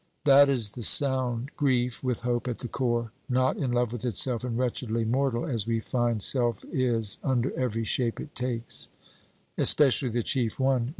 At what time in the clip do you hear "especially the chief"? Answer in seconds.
9.59-10.59